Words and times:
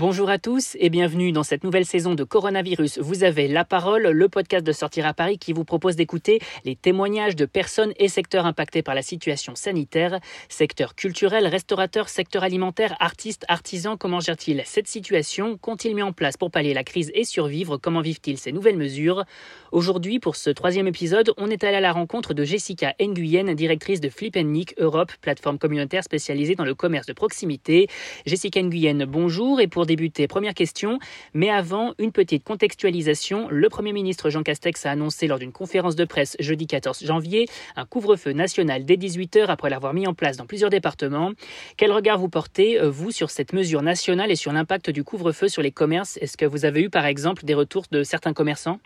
Bonjour 0.00 0.30
à 0.30 0.38
tous 0.38 0.78
et 0.80 0.88
bienvenue 0.88 1.30
dans 1.30 1.42
cette 1.42 1.62
nouvelle 1.62 1.84
saison 1.84 2.14
de 2.14 2.24
Coronavirus. 2.24 3.00
Vous 3.00 3.22
avez 3.22 3.48
la 3.48 3.66
parole, 3.66 4.08
le 4.08 4.28
podcast 4.30 4.64
de 4.64 4.72
Sortir 4.72 5.04
à 5.04 5.12
Paris 5.12 5.36
qui 5.36 5.52
vous 5.52 5.64
propose 5.64 5.94
d'écouter 5.94 6.40
les 6.64 6.74
témoignages 6.74 7.36
de 7.36 7.44
personnes 7.44 7.92
et 7.98 8.08
secteurs 8.08 8.46
impactés 8.46 8.80
par 8.80 8.94
la 8.94 9.02
situation 9.02 9.54
sanitaire. 9.54 10.18
Secteur 10.48 10.94
culturel, 10.94 11.46
restaurateur, 11.46 12.08
secteur 12.08 12.44
alimentaire, 12.44 12.96
artistes, 12.98 13.44
artisans, 13.48 13.98
comment 13.98 14.20
gèrent-ils 14.20 14.62
cette 14.64 14.88
situation? 14.88 15.58
Qu'ont-ils 15.58 15.94
mis 15.94 16.00
en 16.00 16.14
place 16.14 16.38
pour 16.38 16.50
pallier 16.50 16.72
la 16.72 16.82
crise 16.82 17.12
et 17.12 17.24
survivre? 17.24 17.76
Comment 17.76 18.00
vivent-ils 18.00 18.38
ces 18.38 18.52
nouvelles 18.52 18.78
mesures? 18.78 19.24
Aujourd'hui, 19.70 20.18
pour 20.18 20.34
ce 20.34 20.48
troisième 20.48 20.86
épisode, 20.86 21.34
on 21.36 21.50
est 21.50 21.62
allé 21.62 21.76
à 21.76 21.80
la 21.80 21.92
rencontre 21.92 22.32
de 22.32 22.42
Jessica 22.42 22.94
Nguyen, 22.98 23.52
directrice 23.52 24.00
de 24.00 24.08
Flip 24.08 24.34
Nick 24.36 24.72
Europe, 24.78 25.12
plateforme 25.20 25.58
communautaire 25.58 26.04
spécialisée 26.04 26.54
dans 26.54 26.64
le 26.64 26.74
commerce 26.74 27.06
de 27.06 27.12
proximité. 27.12 27.88
Jessica 28.24 28.62
Nguyen, 28.62 29.04
bonjour 29.04 29.60
et 29.60 29.66
pour 29.66 29.89
débuter, 29.90 30.28
première 30.28 30.54
question, 30.54 31.00
mais 31.34 31.50
avant, 31.50 31.94
une 31.98 32.12
petite 32.12 32.44
contextualisation. 32.44 33.48
Le 33.50 33.68
Premier 33.68 33.92
ministre 33.92 34.30
Jean 34.30 34.44
Castex 34.44 34.86
a 34.86 34.92
annoncé 34.92 35.26
lors 35.26 35.40
d'une 35.40 35.50
conférence 35.50 35.96
de 35.96 36.04
presse 36.04 36.36
jeudi 36.38 36.68
14 36.68 37.04
janvier 37.04 37.48
un 37.74 37.84
couvre-feu 37.84 38.30
national 38.30 38.84
dès 38.84 38.94
18h 38.94 39.46
après 39.46 39.68
l'avoir 39.68 39.92
mis 39.92 40.06
en 40.06 40.14
place 40.14 40.36
dans 40.36 40.46
plusieurs 40.46 40.70
départements. 40.70 41.32
Quel 41.76 41.90
regard 41.90 42.18
vous 42.18 42.28
portez, 42.28 42.80
euh, 42.80 42.88
vous, 42.88 43.10
sur 43.10 43.30
cette 43.30 43.52
mesure 43.52 43.82
nationale 43.82 44.30
et 44.30 44.36
sur 44.36 44.52
l'impact 44.52 44.90
du 44.90 45.02
couvre-feu 45.02 45.48
sur 45.48 45.60
les 45.60 45.72
commerces? 45.72 46.18
Est-ce 46.18 46.36
que 46.36 46.46
vous 46.46 46.64
avez 46.64 46.82
eu, 46.82 46.90
par 46.90 47.06
exemple, 47.06 47.44
des 47.44 47.54
retours 47.54 47.86
de 47.90 48.04
certains 48.04 48.32
commerçants? 48.32 48.78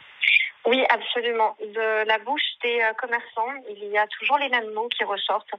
Oui, 0.67 0.83
absolument. 0.89 1.57
De 1.61 2.07
la 2.07 2.19
bouche 2.21 2.43
des 2.63 2.81
euh, 2.81 2.95
commerçants, 2.95 3.53
il 3.69 3.85
y 3.89 3.99
a 3.99 4.07
toujours 4.07 4.39
les 4.39 4.49
mêmes 4.49 4.73
mots 4.73 4.89
qui 4.89 5.05
ressortent. 5.05 5.53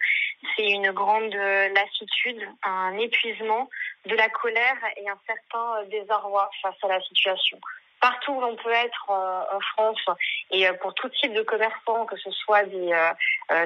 C'est 0.56 0.68
une 0.68 0.92
grande 0.92 1.34
euh, 1.36 1.70
lassitude, 1.70 2.42
un 2.64 2.98
épuisement, 2.98 3.70
de 4.08 4.16
la 4.16 4.30
colère 4.30 4.78
et 4.98 5.08
un 5.08 5.18
certain 5.28 5.82
euh, 5.82 5.86
désarroi 5.86 6.50
face 6.62 6.76
à 6.84 6.88
la 6.88 7.02
situation. 7.02 7.60
Partout 8.02 8.34
où 8.34 8.42
l'on 8.42 8.56
peut 8.56 8.72
être 8.72 9.10
en 9.10 9.60
France 9.74 10.06
et 10.52 10.68
pour 10.82 10.94
tout 10.94 11.10
type 11.10 11.34
de 11.34 11.42
commerçants, 11.42 12.06
que 12.06 12.18
ce 12.18 12.30
soit 12.30 12.64
des, 12.66 12.94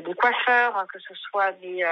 des 0.05 0.13
coiffeurs, 0.13 0.85
que 0.87 0.99
ce 0.99 1.13
soit 1.15 1.51
des, 1.53 1.83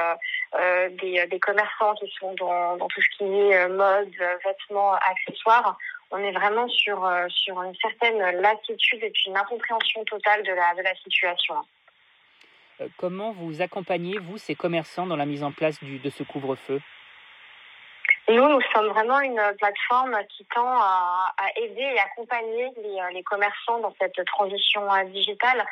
des, 0.92 1.26
des, 1.26 1.40
commerçants 1.42 1.96
qui 1.96 2.10
sont 2.18 2.34
dans, 2.36 2.78
dans 2.78 2.88
tout 2.88 3.02
ce 3.02 3.18
qui 3.18 3.26
est 3.26 3.68
mode, 3.68 4.14
vêtements, 4.46 4.94
accessoires, 4.94 5.78
on 6.12 6.18
est 6.20 6.32
vraiment 6.32 6.68
sur, 6.70 7.04
euh, 7.06 7.28
sur 7.30 7.62
une 7.64 7.76
certaine 7.76 8.20
lassitude 8.42 9.04
et 9.04 9.10
puis 9.10 9.26
une 9.28 9.38
incompréhension 9.38 10.04
totale 10.06 10.44
de 10.44 10.52
la, 10.52 10.74
de 10.76 10.82
la 10.82 10.96
situation. 10.96 11.56
Euh, 12.82 12.88
comment 12.98 13.32
vous 13.32 13.62
accompagnez, 13.62 14.18
vous, 14.20 14.38
ces 14.38 14.56
commerçants 14.56 15.06
dans 15.06 15.16
la 15.16 15.26
mise 15.26 15.44
en 15.44 15.52
place 15.52 15.84
du, 15.84 16.00
de 16.00 16.10
ce 16.10 16.24
couvre-feu? 16.24 16.80
Nous, 18.30 18.48
nous 18.50 18.62
sommes 18.74 18.88
vraiment 18.88 19.20
une 19.22 19.42
plateforme 19.58 20.18
qui 20.30 20.46
tend 20.54 20.80
à, 20.80 21.34
à 21.38 21.60
aider 21.60 21.82
et 21.82 22.00
accompagner 22.00 22.70
les, 22.78 23.14
les, 23.14 23.24
commerçants 23.24 23.80
dans 23.80 23.94
cette 24.00 24.24
transition 24.26 24.82
digitale. 25.06 25.66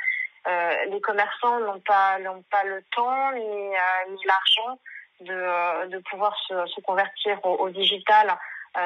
Euh, 0.48 0.86
les 0.90 1.02
commerçants 1.02 1.60
n'ont 1.60 1.80
pas, 1.82 2.18
n'ont 2.20 2.44
pas 2.52 2.64
le 2.64 2.82
temps 2.96 3.32
ni, 3.34 3.42
euh, 3.42 4.12
ni 4.12 4.20
l'argent 4.26 4.80
de, 5.22 5.88
de 5.88 5.98
pouvoir 6.10 6.36
se, 6.48 6.66
se 6.68 6.82
convertir 6.82 7.40
au, 7.44 7.56
au 7.56 7.70
digital 7.70 8.30
euh, 8.30 8.34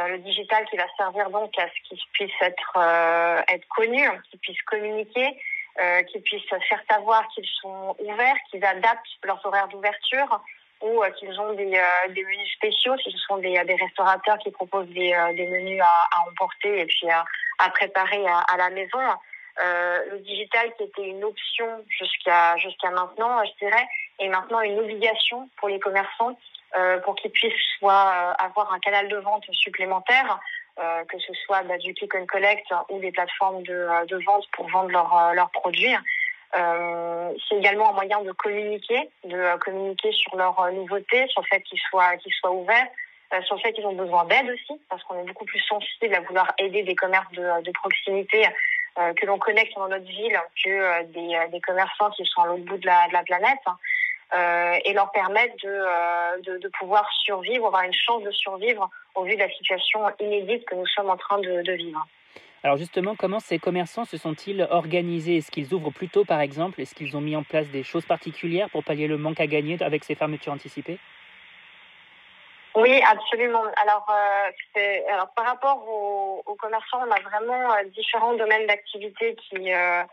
le 0.08 0.18
digital 0.20 0.66
qui 0.66 0.78
va 0.78 0.86
servir 0.98 1.30
donc 1.30 1.58
à 1.58 1.68
ce 1.68 1.88
qu'ils 1.88 2.00
puissent 2.14 2.42
être 2.42 2.74
euh, 2.78 3.42
être 3.48 3.68
connus, 3.70 4.10
qu'ils 4.30 4.40
puissent 4.40 4.62
communiquer, 4.64 5.38
euh, 5.82 6.04
qu'ils 6.04 6.22
puissent 6.22 6.48
faire 6.48 6.82
savoir 6.90 7.28
qu'ils 7.30 7.48
sont 7.62 7.96
ouverts, 8.00 8.38
qu'ils 8.50 8.64
adaptent 8.64 9.18
leurs 9.24 9.44
horaires 9.46 9.68
d'ouverture 9.68 10.42
ou 10.82 11.04
qu'ils 11.18 11.38
ont 11.42 11.54
des, 11.54 11.66
des 11.66 12.24
menus 12.24 12.54
spéciaux 12.56 12.96
si 13.04 13.12
ce 13.12 13.18
sont 13.18 13.38
des, 13.38 13.62
des 13.66 13.76
restaurateurs 13.76 14.38
qui 14.38 14.50
proposent 14.50 14.88
des, 14.88 15.14
des 15.36 15.48
menus 15.48 15.82
à, 15.82 16.08
à 16.18 16.30
emporter 16.30 16.80
et 16.80 16.86
puis 16.86 17.10
à, 17.10 17.26
à 17.58 17.70
préparer 17.70 18.26
à, 18.28 18.40
à 18.40 18.58
la 18.58 18.70
maison. 18.70 19.00
Euh, 19.62 20.00
le 20.12 20.20
digital 20.20 20.72
qui 20.78 20.84
était 20.84 21.10
une 21.10 21.24
option 21.24 21.68
jusqu'à 21.90 22.56
jusqu'à 22.58 22.92
maintenant, 22.92 23.44
je 23.44 23.66
dirais, 23.66 23.86
est 24.20 24.30
maintenant 24.30 24.62
une 24.62 24.80
obligation 24.80 25.50
pour 25.58 25.68
les 25.68 25.80
commerçants 25.80 26.32
euh, 26.32 26.36
pour 27.04 27.16
qu'ils 27.16 27.32
puissent 27.32 27.54
soit 27.80 27.92
euh, 27.94 28.46
avoir 28.46 28.72
un 28.74 28.80
canal 28.80 29.08
de 29.08 29.18
vente 29.18 29.46
supplémentaire, 29.52 30.40
euh, 30.80 31.04
que 31.06 31.18
ce 31.20 31.34
soit 31.34 31.64
bah, 31.64 31.78
du 31.78 31.94
click 31.94 32.14
and 32.16 32.26
collect 32.26 32.68
ou 32.90 33.00
des 33.00 33.12
plateformes 33.12 33.64
de, 33.64 34.24
vente 34.26 34.48
pour 34.52 34.70
vendre 34.70 34.90
leurs 34.92 35.34
leurs 35.34 35.52
produits. 35.52 35.96
Euh, 36.58 37.32
c'est 37.48 37.58
également 37.58 37.92
un 37.92 37.94
moyen 37.94 38.22
de 38.22 38.32
communiquer, 38.32 39.10
de 39.24 39.58
communiquer 39.58 40.12
sur 40.12 40.36
leurs 40.36 40.72
nouveautés, 40.72 41.28
sur 41.28 41.42
le 41.42 41.48
fait 41.48 41.62
qu'ils 41.62 41.80
soient 41.90 42.18
qu'ils 42.18 42.34
soient 42.34 42.52
ouverts, 42.52 42.88
euh, 43.34 43.42
sur 43.44 43.56
le 43.56 43.62
fait 43.62 43.74
qu'ils 43.74 43.86
ont 43.86 43.94
besoin 43.94 44.26
d'aide 44.26 44.50
aussi, 44.50 44.82
parce 44.90 45.04
qu'on 45.04 45.20
est 45.20 45.28
beaucoup 45.28 45.46
plus 45.46 45.60
sensible 45.60 46.16
à 46.16 46.22
vouloir 46.22 46.52
aider 46.58 46.84
des 46.84 46.96
commerces 46.96 47.32
de, 47.34 47.62
de 47.62 47.72
proximité 47.72 48.48
euh, 48.98 49.14
que 49.14 49.28
l'on 49.28 49.38
connecte 49.38 49.76
dans 49.76 49.88
notre 49.88 50.06
ville 50.06 50.40
que 50.64 51.04
des, 51.04 51.38
des 51.52 51.62
commerçants 51.62 52.10
qui 52.12 52.26
sont 52.26 52.42
à 52.42 52.48
l'autre 52.48 52.66
bout 52.66 52.78
de 52.78 52.88
la, 52.88 53.08
de 53.08 53.14
la 53.14 53.24
planète. 53.24 53.60
Euh, 54.32 54.78
et 54.86 54.94
leur 54.94 55.10
permettre 55.12 55.56
de, 55.64 55.70
euh, 55.70 56.38
de, 56.42 56.58
de, 56.60 56.68
pouvoir 56.80 57.10
survivre, 57.24 57.66
avoir 57.66 57.82
une 57.82 57.94
chance 57.94 58.22
de 58.22 58.30
survivre 58.30 58.88
au 59.16 59.24
vu 59.24 59.34
de 59.34 59.40
la 59.40 59.50
situation 59.50 60.02
inédite 60.20 60.66
que 60.66 60.76
nous 60.76 60.86
sommes 60.86 61.10
en 61.10 61.18
train 61.18 61.40
de, 61.40 61.64
de 61.64 61.72
vivre. 61.74 62.06
Alors 62.64 62.78
justement, 62.78 63.16
comment 63.16 63.40
ces 63.40 63.58
commerçants 63.58 64.06
se 64.06 64.18
sont-ils 64.18 64.68
organisés? 64.70 65.38
Est-ce 65.38 65.50
qu'ils 65.50 65.74
ouvrent 65.74 65.92
plus 65.92 66.10
tôt, 66.10 66.26
par 66.26 66.42
exemple? 66.42 66.80
Est-ce 66.80 66.94
qu'ils 66.94 67.18
ont 67.18 67.22
mis 67.22 67.36
en 67.36 67.42
place 67.42 67.70
des 67.70 67.84
choses 67.84 68.06
particulières 68.06 68.70
pour 68.70 68.84
pallier 68.84 69.08
le 69.08 69.18
manque 69.18 69.40
à 69.40 69.48
gagner 69.48 69.82
avec 69.82 70.04
ces 70.04 70.14
fermetures 70.14 70.54
anticipées? 70.54 71.00
Oui, 72.76 73.02
absolument. 73.10 73.64
Alors, 73.82 74.06
euh, 74.10 75.00
alors 75.12 75.30
par 75.36 75.46
rapport 75.46 75.88
aux, 75.88 76.44
aux, 76.46 76.56
commerçants, 76.56 77.00
on 77.08 77.12
a 77.12 77.20
vraiment 77.22 77.74
euh, 77.74 77.84
différents 77.96 78.34
domaines 78.34 78.68
d'activité 78.68 79.36
qui, 79.36 79.74
euh, 79.74 80.04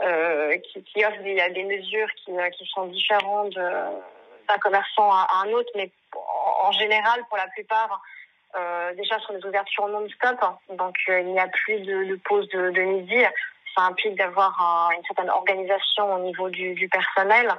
euh, 0.00 0.56
qui, 0.58 0.82
qui 0.84 1.04
offrent 1.04 1.22
des, 1.22 1.48
des 1.50 1.64
mesures 1.64 2.08
qui, 2.24 2.32
euh, 2.32 2.48
qui 2.50 2.66
sont 2.66 2.86
différentes 2.86 3.54
d'un 3.54 4.58
commerçant 4.58 5.10
à, 5.10 5.26
un 5.44 5.52
autre, 5.52 5.70
mais 5.74 5.90
en, 6.62 6.72
général, 6.72 7.24
pour 7.28 7.36
la 7.36 7.46
plupart, 7.48 8.00
euh, 8.56 8.92
déjà 8.94 9.18
sur 9.20 9.32
des 9.34 9.44
ouvertures 9.46 9.88
non-stop, 9.88 10.40
donc 10.70 10.96
euh, 11.08 11.20
il 11.20 11.32
n'y 11.32 11.40
a 11.40 11.48
plus 11.48 11.80
de, 11.80 12.16
pause 12.24 12.48
de, 12.48 12.70
midi. 12.70 13.22
Ça 13.76 13.84
implique 13.84 14.16
d'avoir 14.16 14.60
un, 14.60 14.96
une 14.96 15.04
certaine 15.04 15.30
organisation 15.30 16.14
au 16.14 16.18
niveau 16.20 16.50
du, 16.50 16.88
personnel. 16.88 17.50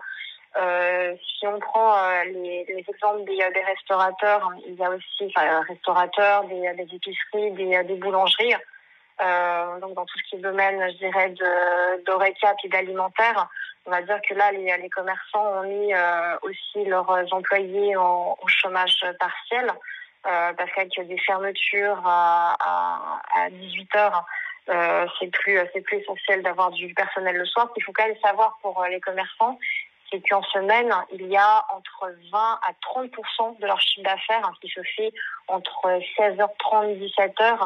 Euh, 0.56 1.16
si 1.40 1.48
on 1.48 1.60
prend 1.60 1.98
euh, 1.98 2.26
les, 2.26 2.66
les, 2.66 2.86
exemples 2.88 3.24
des, 3.26 3.64
restaurateurs, 3.66 4.52
il 4.68 4.76
y 4.76 4.84
a 4.84 4.90
aussi 4.92 5.34
enfin, 5.36 5.62
restaurateurs, 5.68 6.44
des, 6.44 6.88
épiceries, 6.94 7.52
des 7.52 7.96
boulangeries. 7.96 8.54
Euh, 9.22 9.80
donc 9.80 9.94
dans 9.94 10.06
tout 10.06 10.18
ce 10.18 10.30
qui 10.30 10.36
est 10.36 10.40
domaine, 10.40 10.82
je 10.92 10.98
dirais, 10.98 11.30
de 11.30 12.04
d'oreca 12.06 12.56
et 12.64 12.70
d'alimentaire, 12.70 13.48
on 13.86 13.92
va 13.92 14.02
dire 14.02 14.20
que 14.28 14.34
là, 14.34 14.52
les, 14.52 14.90
commerçants 14.90 15.46
ont 15.60 15.64
mis 15.64 15.94
euh, 15.94 16.38
aussi 16.42 16.86
leurs 16.86 17.10
employés 17.32 17.96
en, 17.96 18.38
au 18.42 18.48
chômage 18.48 19.06
partiel, 19.20 19.72
euh, 20.26 20.54
parce 20.54 20.72
qu'avec 20.72 21.08
des 21.08 21.18
fermetures 21.20 22.02
à, 22.06 22.56
à, 22.60 23.22
à 23.36 23.50
18 23.50 23.96
heures, 23.96 24.26
c'est 25.20 25.28
plus 25.32 25.60
plus 25.84 25.98
essentiel 25.98 26.42
d'avoir 26.42 26.72
du 26.72 26.94
personnel 26.94 27.36
le 27.36 27.46
soir. 27.46 27.68
Ce 27.70 27.74
qu'il 27.74 27.84
faut 27.84 27.92
quand 27.94 28.08
même 28.08 28.16
savoir 28.24 28.58
pour 28.62 28.84
les 28.90 29.02
commerçants, 29.02 29.60
c'est 30.14 30.22
qu'en 30.30 30.44
semaine, 30.44 30.94
il 31.12 31.28
y 31.28 31.38
a 31.38 31.66
entre 31.76 32.14
20 32.32 32.60
à 32.62 32.72
30% 32.96 33.60
de 33.60 33.66
leur 33.66 33.80
chiffre 33.82 34.04
d'affaires 34.04 34.46
hein, 34.46 34.54
qui 34.62 34.70
se 34.70 34.82
fait 34.96 35.12
entre 35.48 36.00
16h30 36.18 36.90
et 36.90 37.08
17h 37.08 37.42
euh, 37.42 37.66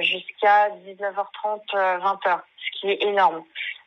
jusqu'à 0.00 0.70
19h30, 0.86 1.60
20h, 1.72 2.28
euh, 2.28 2.36
ce 2.56 2.80
qui 2.80 2.90
est 2.90 3.02
énorme. 3.02 3.44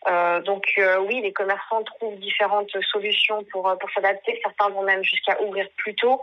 Euh, 0.07 0.41
donc 0.41 0.66
euh, 0.78 1.00
oui, 1.00 1.22
les 1.22 1.31
commerçants 1.31 1.84
trouvent 1.84 2.18
différentes 2.18 2.72
solutions 2.91 3.44
pour 3.52 3.63
pour 3.79 3.91
s'adapter. 3.91 4.40
Certains 4.44 4.69
vont 4.69 4.84
même 4.84 5.03
jusqu'à 5.03 5.40
ouvrir 5.41 5.68
plus 5.78 5.96
tôt. 5.96 6.22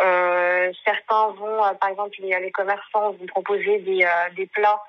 Euh, 0.00 0.72
certains 0.84 1.28
vont, 1.32 1.60
par 1.80 1.90
exemple, 1.90 2.14
les, 2.20 2.38
les, 2.38 2.52
commerçants 2.52 3.10
vont 3.10 3.26
proposer 3.26 3.80
des, 3.80 4.08
des 4.36 4.46
plats 4.46 4.80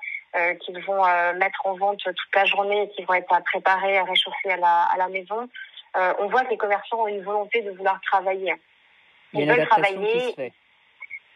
qu'ils 0.60 0.78
vont 0.84 1.04
mettre 1.34 1.66
en 1.66 1.74
vente 1.74 1.98
toute 2.04 2.34
la 2.36 2.44
journée 2.44 2.84
et 2.84 2.88
qui 2.90 3.02
vont 3.02 3.14
être 3.14 3.42
préparés, 3.46 3.98
à 3.98 4.04
réchauffer 4.04 4.52
à 4.52 4.56
la, 4.56 4.84
à 4.84 4.96
la 4.96 5.08
maison. 5.08 5.48
on 5.96 6.28
voit 6.28 6.44
que 6.44 6.50
les 6.50 6.56
commerçants 6.56 7.02
ont 7.02 7.08
une 7.08 7.24
volonté 7.24 7.60
de 7.62 7.72
vouloir 7.72 8.00
travailler. 8.02 8.54
Ils 9.32 9.50
veulent 9.50 9.66
travailler. 9.66 10.52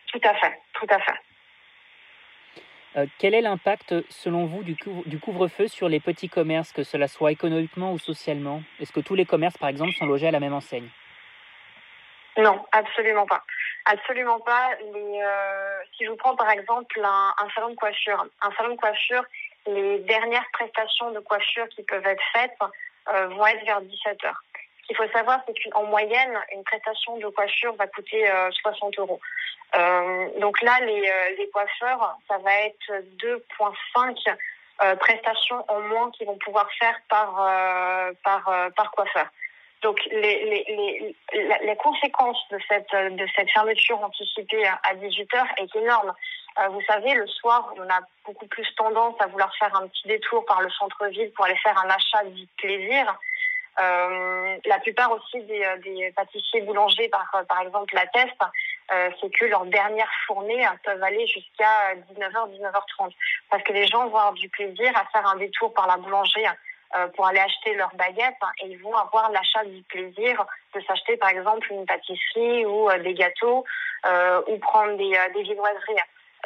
Tout 0.07 0.21
à 0.23 0.35
fait, 0.35 0.61
tout 0.75 0.87
à 0.89 1.01
fait. 1.01 1.19
Euh, 2.97 3.07
quel 3.19 3.35
est 3.35 3.41
l'impact, 3.41 3.95
selon 4.09 4.47
vous, 4.47 4.63
du, 4.63 4.77
du 5.07 5.19
couvre-feu 5.19 5.67
sur 5.67 5.89
les 5.89 6.01
petits 6.01 6.29
commerces, 6.29 6.73
que 6.73 6.85
cela 6.85 7.09
soit 7.09 7.33
économiquement 7.33 7.93
ou 7.93 7.99
socialement? 7.99 8.63
Est-ce 8.81 8.93
que 8.93 9.01
tous 9.01 9.15
les 9.15 9.25
commerces, 9.25 9.59
par 9.59 9.69
exemple, 9.69 9.93
sont 9.93 10.07
logés 10.07 10.29
à 10.29 10.31
la 10.31 10.41
même 10.41 10.55
enseigne? 10.55 10.89
Non, 12.37 12.65
absolument 12.73 13.27
pas. 13.27 13.43
Absolument 13.87 14.41
pas. 14.41 14.71
Euh, 14.83 15.79
si 15.97 16.05
je 16.05 16.11
vous 16.11 16.17
prends 16.17 16.37
par 16.37 16.51
exemple 16.51 17.01
un, 17.03 17.49
salon 17.55 17.71
de 17.71 17.75
coiffure, 17.75 18.27
un 18.41 18.51
salon 18.53 18.75
de 18.75 18.81
coiffure, 18.81 19.25
les 19.67 19.99
dernières 20.01 20.47
prestations 20.53 21.11
de 21.13 21.21
coiffure 21.21 21.69
qui 21.69 21.83
peuvent 21.83 22.07
être 22.07 22.23
faites 22.33 22.57
euh, 23.09 23.29
vont 23.29 23.47
être 23.47 23.65
vers 23.65 23.83
17 23.83 24.25
heures. 24.25 24.43
Qu'il 24.87 24.97
faut 24.97 25.09
savoir, 25.09 25.41
c'est 25.47 25.71
qu'en 25.71 25.85
moyenne, 25.85 26.39
une 26.53 26.65
prestation 26.65 27.17
de 27.19 27.29
coiffure 27.29 27.75
va 27.75 27.87
coûter 27.87 28.31
60 28.63 28.99
euros. 28.99 29.21
donc 30.41 30.61
là, 30.63 30.79
les, 30.81 31.13
les 31.39 31.49
coiffeurs, 31.51 32.17
ça 32.29 32.39
va 32.39 32.53
être 32.63 32.93
2,5 33.19 34.97
prestations 34.99 35.65
en 35.69 35.81
moins 35.81 36.11
qu'ils 36.13 36.27
vont 36.27 36.39
pouvoir 36.39 36.69
faire 36.79 36.99
par, 37.09 37.35
par, 38.23 38.71
par 38.77 38.91
coiffeur. 38.91 39.27
Donc 39.83 40.01
les, 40.11 40.17
les, 40.21 40.65
les, 41.35 41.67
les, 41.67 41.77
conséquences 41.77 42.43
de 42.51 42.59
cette, 42.69 42.91
de 42.91 43.27
cette 43.37 43.51
fermeture 43.51 44.03
anticipée 44.03 44.67
à 44.67 44.95
18 44.95 45.35
heures 45.35 45.47
est 45.59 45.77
énorme. 45.77 46.15
Euh, 46.59 46.69
vous 46.69 46.81
savez, 46.83 47.15
le 47.15 47.27
soir, 47.27 47.73
on 47.77 47.83
a 47.91 48.01
beaucoup 48.25 48.47
plus 48.47 48.67
tendance 48.77 49.15
à 49.19 49.27
vouloir 49.27 49.55
faire 49.57 49.75
un 49.77 49.89
petit 49.89 50.07
détour 50.07 50.45
par 50.47 50.63
le 50.63 50.71
centre-ville 50.71 51.31
pour 51.33 51.45
aller 51.45 51.57
faire 51.57 51.77
un 51.85 51.91
achat 51.91 52.25
de 52.25 52.47
plaisir. 52.57 53.19
Euh, 53.81 54.57
la 54.67 54.79
plupart 54.79 55.11
aussi 55.13 55.43
des, 55.43 55.65
euh, 55.65 56.11
pâtissiers 56.15 56.63
boulangers, 56.63 57.09
par, 57.09 57.29
par 57.49 57.61
exemple 57.63 57.95
la 57.95 58.07
Teste, 58.07 58.41
euh, 58.93 59.11
c'est 59.21 59.31
que 59.31 59.47
leurs 59.47 59.67
dernières 59.67 60.11
fournées 60.27 60.67
peuvent 60.85 61.03
aller 61.03 61.27
jusqu'à 61.27 61.95
19h, 62.13 62.51
19h30. 62.51 63.13
Parce 63.51 63.63
que 63.63 63.73
les 63.73 63.87
gens 63.87 64.09
vont 64.09 64.19
avoir 64.19 64.33
du 64.35 64.49
plaisir 64.49 64.93
à 64.97 65.05
faire 65.07 65.27
un 65.27 65.37
détour 65.37 65.73
par 65.75 65.87
la 65.87 65.97
boulangerie 65.97 66.47
euh, 66.97 67.09
pour 67.09 67.27
aller 67.27 67.41
acheter 67.41 67.75
leurs 67.75 67.95
baguettes 67.97 68.37
hein, 68.41 68.53
et 68.63 68.69
ils 68.69 68.81
vont 68.81 68.95
avoir 68.95 69.29
l'achat 69.33 69.65
du 69.65 69.83
plaisir 69.83 70.47
de 70.75 70.81
s'acheter 70.83 71.17
par 71.17 71.31
exemple 71.31 71.67
une 71.73 71.85
pâtisserie 71.87 72.65
ou 72.67 72.89
euh, 72.89 72.99
des 72.99 73.15
gâteaux 73.15 73.65
euh, 74.07 74.41
ou 74.47 74.59
prendre 74.59 74.97
des, 74.97 75.19
des 75.35 75.43
viennoiseries. 75.43 75.97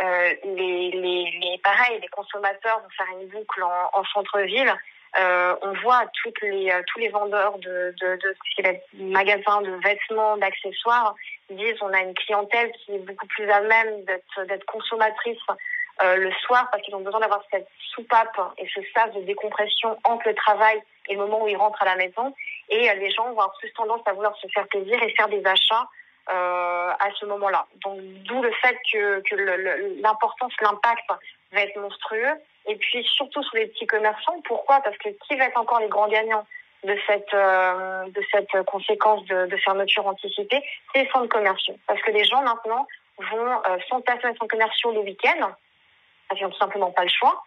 Euh, 0.00 0.34
les, 0.44 0.90
les, 0.92 1.38
les, 1.42 1.60
pareil, 1.62 2.00
les 2.00 2.08
consommateurs 2.08 2.80
vont 2.80 2.88
faire 2.96 3.06
une 3.20 3.28
boucle 3.28 3.62
en 3.62 4.04
centre-ville. 4.14 4.72
Euh, 5.18 5.56
on 5.62 5.72
voit 5.80 6.04
toutes 6.22 6.40
les, 6.42 6.72
tous 6.88 6.98
les 6.98 7.08
vendeurs 7.08 7.58
de, 7.58 7.94
de, 8.00 8.18
de, 8.22 9.02
magasins 9.04 9.62
de 9.62 9.70
vêtements, 9.82 10.36
d'accessoires, 10.36 11.14
disent 11.50 11.76
on 11.80 11.92
a 11.92 12.00
une 12.00 12.14
clientèle 12.14 12.70
qui 12.72 12.94
est 12.94 12.98
beaucoup 12.98 13.26
plus 13.26 13.50
à 13.50 13.60
même 13.60 14.04
d'être 14.04 14.66
consommatrice 14.66 15.38
euh, 16.02 16.16
le 16.16 16.30
soir 16.46 16.68
parce 16.70 16.82
qu'ils 16.84 16.94
ont 16.94 17.00
besoin 17.00 17.18
d'avoir 17.18 17.42
cette 17.50 17.66
soupape 17.92 18.38
et 18.56 18.68
ce 18.72 18.80
sas 18.94 19.12
de 19.14 19.20
décompression 19.22 19.98
entre 20.04 20.28
le 20.28 20.34
travail 20.34 20.80
et 21.08 21.14
le 21.14 21.18
moment 21.18 21.42
où 21.42 21.48
ils 21.48 21.56
rentrent 21.56 21.82
à 21.82 21.86
la 21.86 21.96
maison. 21.96 22.34
Et 22.68 22.88
euh, 22.88 22.94
les 22.94 23.10
gens 23.10 23.24
vont 23.24 23.30
avoir 23.30 23.52
plus 23.58 23.72
tendance 23.72 24.02
à 24.06 24.12
vouloir 24.12 24.36
se 24.36 24.46
faire 24.48 24.68
plaisir 24.68 25.02
et 25.02 25.12
faire 25.16 25.28
des 25.28 25.44
achats 25.44 25.88
euh, 26.30 26.92
à 27.00 27.08
ce 27.18 27.26
moment-là. 27.26 27.66
Donc 27.82 27.98
d'où 28.00 28.40
le 28.42 28.52
fait 28.52 28.78
que, 28.92 29.20
que 29.28 29.34
l'importance, 30.00 30.52
l'impact 30.60 31.04
va 31.52 31.62
être 31.62 31.76
monstrueux. 31.80 32.34
Et 32.66 32.76
puis 32.76 33.04
surtout 33.04 33.42
sur 33.42 33.56
les 33.56 33.66
petits 33.66 33.86
commerçants. 33.86 34.40
Pourquoi? 34.44 34.80
Parce 34.80 34.96
que 34.98 35.08
qui 35.08 35.36
va 35.36 35.46
être 35.46 35.58
encore 35.58 35.80
les 35.80 35.88
grands 35.88 36.08
gagnants 36.08 36.46
de 36.84 36.96
cette 37.06 37.34
euh, 37.34 38.04
de 38.08 38.22
cette 38.30 38.62
conséquence 38.64 39.24
de, 39.26 39.46
de 39.46 39.56
fermeture 39.56 40.06
anticipée? 40.06 40.62
C'est 40.92 41.04
les 41.04 41.10
centres 41.10 41.28
commerciaux. 41.28 41.76
Parce 41.86 42.00
que 42.02 42.10
les 42.10 42.24
gens 42.24 42.42
maintenant 42.42 42.86
vont 43.18 43.62
euh, 43.68 43.78
s'entasser 43.88 44.22
dans 44.22 44.28
les 44.28 44.36
centres 44.36 44.50
commerciaux 44.50 44.92
le 44.92 45.00
week-end 45.00 45.54
ils 46.36 46.42
n'ont 46.42 46.50
tout 46.50 46.58
simplement 46.58 46.90
pas 46.90 47.04
le 47.04 47.10
choix. 47.10 47.42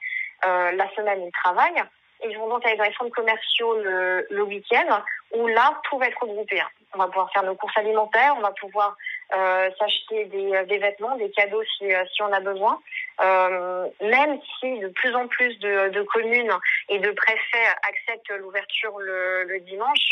Euh, 0.45 0.71
la 0.71 0.89
semaine, 0.95 1.23
ils 1.23 1.31
travaillent. 1.31 1.83
Ils 2.27 2.37
vont 2.37 2.49
donc 2.49 2.65
aller 2.65 2.77
dans 2.77 2.83
les 2.83 2.93
centres 2.93 3.15
commerciaux 3.15 3.75
le, 3.81 4.27
le 4.29 4.43
week-end, 4.43 5.01
où 5.33 5.47
là, 5.47 5.79
tout 5.89 5.97
va 5.97 6.07
être 6.07 6.21
regroupé. 6.21 6.61
On 6.93 6.99
va 6.99 7.07
pouvoir 7.07 7.31
faire 7.31 7.43
nos 7.43 7.55
courses 7.55 7.77
alimentaires, 7.77 8.35
on 8.37 8.41
va 8.41 8.51
pouvoir 8.51 8.95
euh, 9.35 9.69
s'acheter 9.79 10.25
des, 10.25 10.65
des, 10.65 10.77
vêtements, 10.77 11.15
des 11.15 11.31
cadeaux 11.31 11.63
si, 11.77 11.91
euh, 11.91 12.03
si 12.13 12.21
on 12.21 12.31
a 12.31 12.39
besoin. 12.39 12.79
Euh, 13.19 13.87
même 14.01 14.39
si 14.59 14.79
de 14.79 14.87
plus 14.87 15.13
en 15.15 15.27
plus 15.27 15.57
de, 15.59 16.01
communes 16.03 16.53
et 16.89 16.99
de 16.99 17.11
préfets 17.11 17.67
acceptent 17.83 18.31
l'ouverture 18.39 18.97
le, 18.99 19.59
dimanche, 19.59 20.11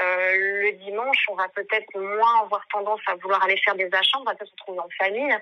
euh, 0.00 0.62
le 0.62 0.72
dimanche, 0.84 1.26
on 1.28 1.34
va 1.34 1.48
peut-être 1.48 1.98
moins 1.98 2.42
avoir 2.42 2.66
tendance 2.68 3.00
à 3.06 3.14
vouloir 3.16 3.42
aller 3.42 3.58
faire 3.64 3.74
des 3.74 3.92
achats, 3.92 4.18
on 4.20 4.24
va 4.24 4.34
peut-être 4.34 4.48
se 4.48 4.52
retrouver 4.52 4.78
en 4.78 4.88
famille. 4.98 5.36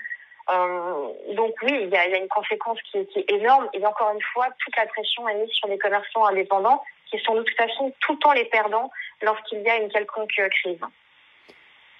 Euh, 0.50 1.34
donc 1.34 1.54
oui, 1.62 1.78
il 1.82 1.88
y 1.88 1.96
a, 1.96 2.18
une 2.18 2.28
conséquence 2.28 2.78
qui, 2.82 3.06
qui, 3.06 3.20
est 3.20 3.30
énorme. 3.30 3.68
Et 3.72 3.84
encore 3.86 4.12
une 4.12 4.22
fois, 4.32 4.48
toute 4.58 4.76
la 4.76 4.86
pression 4.86 5.28
est 5.28 5.34
mise 5.34 5.50
sur 5.50 5.68
les 5.68 5.78
commerçants 5.78 6.26
indépendants, 6.26 6.82
qui 7.06 7.18
sont 7.20 7.34
de 7.34 7.42
toute 7.42 7.56
façon 7.56 7.92
tout 8.00 8.14
le 8.14 8.18
temps 8.18 8.32
les 8.32 8.44
perdants 8.46 8.90
lorsqu'il 9.22 9.62
y 9.62 9.68
a 9.68 9.76
une 9.76 9.90
quelconque 9.90 10.32
crise. 10.50 10.80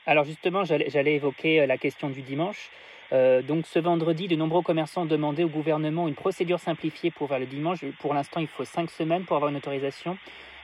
Alors 0.07 0.25
justement, 0.25 0.65
j'allais 0.65 1.15
évoquer 1.15 1.67
la 1.67 1.79
question 1.79 2.11
du 2.11 2.21
dimanche. 2.21 2.71
Euh, 3.13 3.43
donc 3.43 3.67
ce 3.67 3.79
vendredi, 3.79 4.29
de 4.29 4.37
nombreux 4.37 4.63
commerçants 4.63 5.03
ont 5.03 5.07
demandé 5.07 5.45
au 5.45 5.49
gouvernement 5.49 6.09
une 6.09 6.15
procédure 6.15 6.59
simplifiée 6.59 7.11
pour 7.11 7.37
le 7.37 7.47
dimanche. 7.47 7.85
Pour 8.01 8.15
l'instant, 8.15 8.41
il 8.41 8.49
faut 8.49 8.65
cinq 8.65 8.91
semaines 8.91 9.25
pour 9.25 9.37
avoir 9.37 9.51
une 9.51 9.57
autorisation. 9.57 10.17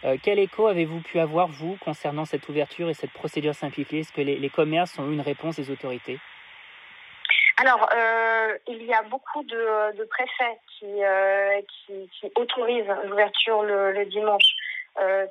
Euh, 0.05 0.17
quel 0.23 0.39
écho 0.39 0.67
avez-vous 0.67 1.01
pu 1.01 1.19
avoir, 1.19 1.49
vous, 1.49 1.77
concernant 1.85 2.25
cette 2.25 2.49
ouverture 2.49 2.89
et 2.89 2.95
cette 2.95 3.13
procédure 3.13 3.55
simplifiée? 3.55 4.01
Est-ce 4.01 4.13
que 4.13 4.23
les, 4.23 4.51
commerces 4.51 4.99
ont 4.99 5.11
eu 5.11 5.13
une 5.13 5.21
réponse 5.21 5.57
des 5.57 5.71
autorités? 5.71 6.19
Alors, 7.59 7.87
euh, 7.95 8.57
il 8.69 8.83
y 8.85 8.95
a 8.95 9.03
beaucoup 9.03 9.43
de, 9.45 10.05
préfets 10.05 10.59
qui, 10.79 10.87
autorisent 12.37 12.89
l'ouverture 13.05 13.63
le, 13.63 14.05
dimanche. 14.07 14.55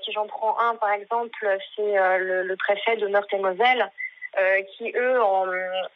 Si 0.04 0.12
j'en 0.12 0.28
prends 0.28 0.56
un, 0.60 0.76
par 0.76 0.92
exemple, 0.92 1.58
c'est 1.76 1.96
le, 2.20 2.44
le, 2.44 2.56
préfet 2.56 2.98
de 2.98 3.08
Meurthe-et-Moselle, 3.08 3.90
euh, 4.38 4.62
qui, 4.76 4.92
eux, 4.96 5.22
ont, 5.24 5.48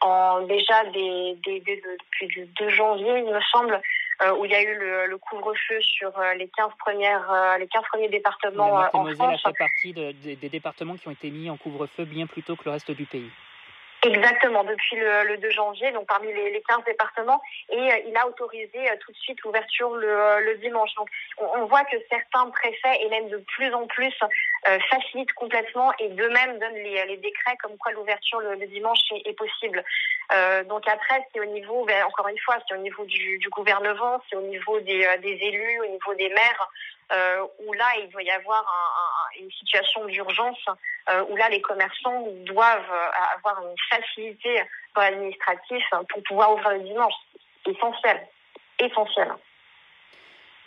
ont 0.02 0.48
déjà 0.48 0.86
des, 0.86 1.38
des, 1.46 1.60
des, 1.60 1.76
depuis 1.78 2.28
le 2.40 2.46
2 2.46 2.70
janvier, 2.70 3.20
il 3.20 3.34
me 3.34 3.42
semble, 3.52 3.82
euh, 4.24 4.36
où 4.38 4.46
il 4.46 4.52
y 4.52 4.56
a 4.56 4.62
eu 4.62 4.76
le, 4.78 5.08
le 5.08 5.18
couvre-feu 5.18 5.82
sur 5.82 6.12
les 6.38 6.48
15 6.48 6.72
premières, 6.80 7.58
les 7.60 7.68
15 7.68 7.84
premiers 7.92 8.10
départements 8.10 8.74
en 8.74 8.84
France. 8.86 9.10
a 9.20 9.38
fait 9.38 9.58
partie 9.58 9.94
de, 9.94 10.12
des 10.12 10.50
départements 10.50 10.96
qui 10.96 11.08
ont 11.08 11.12
été 11.12 11.30
mis 11.30 11.50
en 11.50 11.58
couvre-feu 11.58 12.06
bien 12.06 12.28
plus 12.28 12.44
tôt 12.44 12.56
que 12.56 12.66
le 12.66 12.72
reste 12.72 12.92
du 12.92 13.06
pays. 13.06 13.30
Exactement, 14.06 14.66
depuis 14.66 14.98
le, 14.98 15.24
le 15.24 15.38
2 15.38 15.50
janvier, 15.52 15.92
donc 15.92 16.08
parmi 16.08 16.28
les, 16.28 16.52
les 16.52 16.62
15 16.62 16.84
départements, 16.86 17.42
et 17.70 17.78
euh, 17.78 17.98
il 18.06 18.18
a 18.18 18.28
autorisé 18.28 18.90
euh, 18.90 18.96
tout 19.00 19.14
de 19.14 19.18
suite 19.18 19.42
l'ouverture 19.44 19.96
le, 19.96 20.10
euh, 20.10 20.56
dimanche. 20.56 20.94
Donc 20.96 21.08
on, 21.38 21.66
voit 21.66 21.86
que 21.86 21.96
certains 22.10 22.50
préfets, 22.50 23.02
et 23.02 23.10
même 23.10 23.30
de 23.30 23.38
plus 23.38 23.74
en 23.74 23.88
plus, 23.88 24.14
facilitent 24.90 25.34
complètement 25.34 25.92
et 26.00 26.10
d'eux-mêmes 26.10 26.60
donnent 26.60 26.76
les, 26.76 27.18
décrets 27.18 27.56
comme 27.62 27.78
quoi 27.78 27.92
l'ouverture 27.94 28.40
le, 28.40 28.56
dimanche 28.68 29.00
est, 29.12 29.34
possible. 29.34 29.84
donc 30.68 30.88
après, 30.88 31.26
c'est 31.34 31.40
au 31.40 31.46
niveau, 31.46 31.86
ben, 31.86 32.04
encore 32.06 32.28
une 32.28 32.38
fois, 32.40 32.58
c'est 32.68 32.76
au 32.76 32.78
niveau 32.80 33.04
du, 33.06 33.50
gouvernement, 33.52 34.22
c'est 34.30 34.36
au 34.36 34.42
niveau 34.42 34.80
des, 34.82 35.08
élus, 35.24 35.80
au 35.82 35.88
niveau 35.88 36.14
des 36.16 36.30
maires, 36.30 36.70
où 37.60 37.74
là, 37.74 37.88
il 38.00 38.10
doit 38.10 38.24
y 38.24 38.32
avoir 38.32 38.62
un, 38.62 39.03
une 39.40 39.52
situation 39.52 40.06
d'urgence 40.06 40.66
euh, 41.10 41.24
où 41.30 41.36
là 41.36 41.50
les 41.50 41.62
commerçants 41.62 42.26
doivent 42.46 42.92
euh, 42.92 43.38
avoir 43.38 43.62
une 43.66 43.76
facilité 43.90 44.62
dans 44.96 45.02
l'administratif 45.02 45.84
pour 46.10 46.24
pouvoir 46.24 46.54
ouvrir 46.54 46.72
le 46.72 46.82
dimanche. 46.82 47.14
Essentiel. 47.66 48.28
Essentiel. 48.80 49.34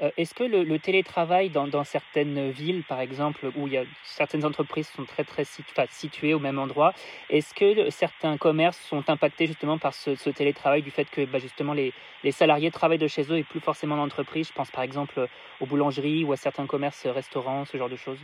Euh, 0.03 0.11
Est-ce 0.17 0.35
que 0.35 0.45
le, 0.45 0.79
télétravail 0.79 1.49
dans, 1.49 1.85
certaines 1.85 2.51
villes, 2.51 2.85
par 2.85 3.01
exemple, 3.01 3.51
où 3.57 3.67
il 3.67 3.73
y 3.73 3.79
a 3.79 3.85
certaines 4.05 4.45
entreprises 4.45 4.89
sont 4.89 5.05
très 5.05 5.25
très 5.25 5.45
situées 5.89 6.35
au 6.35 6.39
même 6.39 6.59
endroit, 6.59 6.93
est-ce 7.31 7.55
que 7.55 7.89
certains 7.91 8.37
commerces 8.37 8.79
sont 8.79 9.09
impactés 9.09 9.47
justement 9.47 9.79
par 9.79 9.95
ce, 9.95 10.31
télétravail 10.31 10.83
du 10.83 10.91
fait 10.91 11.09
que 11.09 11.25
bah, 11.25 11.39
justement 11.39 11.73
les, 11.73 11.95
les, 12.25 12.33
salariés 12.33 12.71
travaillent 12.71 12.99
de 12.99 13.09
chez 13.09 13.23
eux 13.33 13.39
et 13.39 13.45
plus 13.45 13.61
forcément 13.61 13.97
d'entreprise 13.97 14.49
Je 14.49 14.53
pense 14.53 14.71
par 14.71 14.85
exemple 14.85 15.29
aux 15.61 15.67
boulangeries 15.67 16.25
ou 16.25 16.33
à 16.33 16.37
certains 16.37 16.67
commerces, 16.67 17.07
restaurants, 17.07 17.65
ce 17.65 17.77
genre 17.79 17.89
de 17.89 17.97
choses. 17.97 18.19